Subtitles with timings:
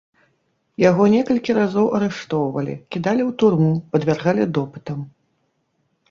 [0.83, 4.99] Яго некалькі разоў арыштоўвалі, кідалі ў турму, падвяргалі допытам.